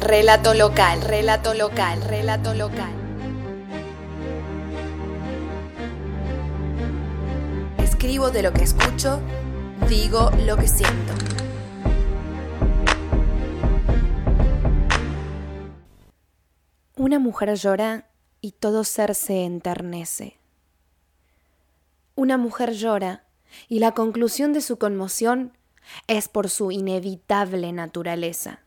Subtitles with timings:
[0.00, 2.90] relato local, relato local, relato local.
[7.78, 9.20] Escribo de lo que escucho,
[9.88, 11.12] digo lo que siento.
[16.96, 18.08] Una mujer llora
[18.40, 20.38] y todo ser se enternece.
[22.14, 23.24] Una mujer llora
[23.68, 25.56] y la conclusión de su conmoción
[26.06, 28.60] es por su inevitable naturaleza.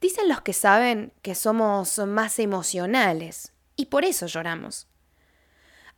[0.00, 4.88] Dicen los que saben que somos más emocionales y por eso lloramos.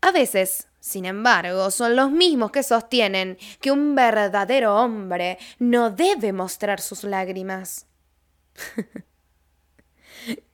[0.00, 6.32] A veces, sin embargo, son los mismos que sostienen que un verdadero hombre no debe
[6.32, 7.86] mostrar sus lágrimas.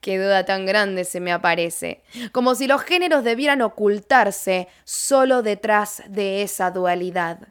[0.01, 6.03] Qué duda tan grande se me aparece, como si los géneros debieran ocultarse solo detrás
[6.07, 7.49] de esa dualidad.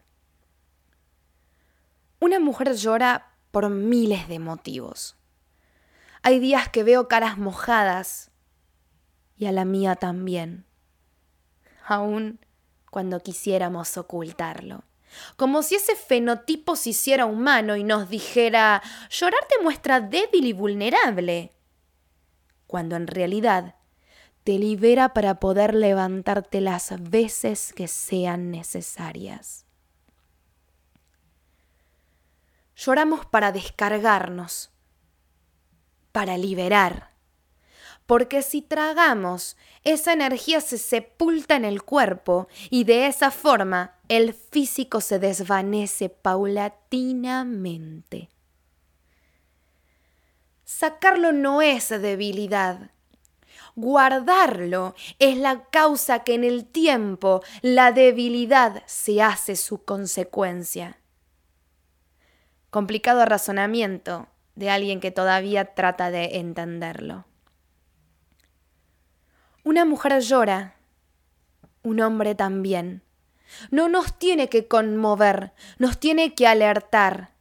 [2.20, 5.16] Una mujer llora por miles de motivos.
[6.26, 8.30] Hay días que veo caras mojadas
[9.36, 10.64] y a la mía también,
[11.86, 12.40] aun
[12.90, 14.84] cuando quisiéramos ocultarlo.
[15.36, 20.54] Como si ese fenotipo se hiciera humano y nos dijera, llorar te muestra débil y
[20.54, 21.52] vulnerable
[22.66, 23.74] cuando en realidad
[24.44, 29.66] te libera para poder levantarte las veces que sean necesarias.
[32.76, 34.73] Lloramos para descargarnos,
[36.14, 37.10] para liberar,
[38.06, 44.32] porque si tragamos, esa energía se sepulta en el cuerpo y de esa forma el
[44.32, 48.28] físico se desvanece paulatinamente.
[50.64, 52.92] Sacarlo no es debilidad.
[53.74, 61.00] Guardarlo es la causa que en el tiempo la debilidad se hace su consecuencia.
[62.70, 67.24] Complicado razonamiento de alguien que todavía trata de entenderlo.
[69.62, 70.74] Una mujer llora,
[71.82, 73.02] un hombre también.
[73.70, 77.34] No nos tiene que conmover, nos tiene que alertar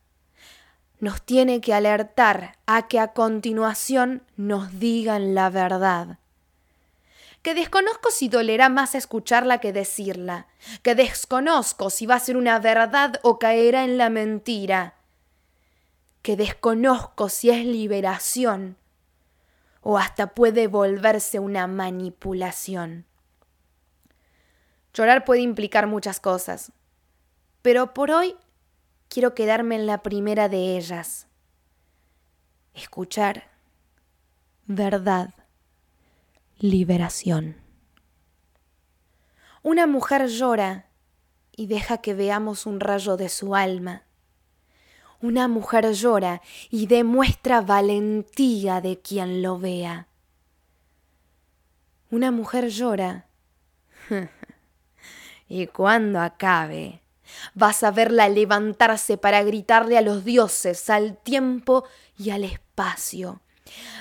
[1.03, 6.17] nos tiene que alertar a que a continuación nos digan la verdad.
[7.41, 10.47] Que desconozco si dolerá más escucharla que decirla,
[10.81, 14.93] que desconozco si va a ser una verdad o caerá en la mentira,
[16.23, 18.77] que desconozco si es liberación
[19.81, 23.05] o hasta puede volverse una manipulación.
[24.93, 26.71] Llorar puede implicar muchas cosas,
[27.61, 28.37] pero por hoy
[29.09, 31.27] quiero quedarme en la primera de ellas.
[32.73, 33.51] Escuchar
[34.65, 35.33] verdad,
[36.57, 37.57] liberación.
[39.61, 40.89] Una mujer llora
[41.51, 44.03] y deja que veamos un rayo de su alma.
[45.23, 50.09] Una mujer llora y demuestra valentía de quien lo vea.
[52.11, 53.27] Una mujer llora
[55.47, 56.99] y cuando acabe
[57.53, 61.85] Vas a verla levantarse para gritarle a los dioses, al tiempo
[62.17, 63.39] y al espacio.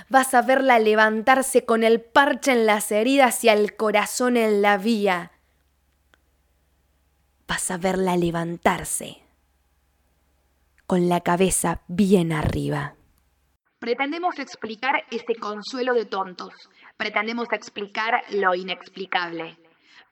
[0.08, 4.76] Vas a verla levantarse con el parche en las heridas y al corazón en la
[4.76, 5.30] vía.
[7.46, 9.21] Vas a verla levantarse
[10.92, 12.96] con la cabeza bien arriba.
[13.78, 16.52] Pretendemos explicar ese consuelo de tontos.
[16.98, 19.56] Pretendemos explicar lo inexplicable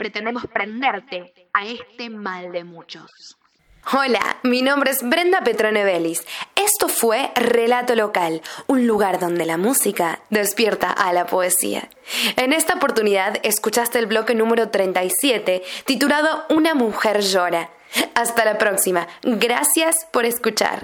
[0.00, 3.36] pretendemos prenderte a este mal de muchos.
[3.92, 6.26] Hola, mi nombre es Brenda Petrone Vélez.
[6.56, 11.90] Esto fue Relato Local, un lugar donde la música despierta a la poesía.
[12.36, 17.68] En esta oportunidad escuchaste el bloque número 37, titulado Una mujer llora.
[18.14, 19.08] Hasta la próxima.
[19.22, 20.78] Gracias por escuchar.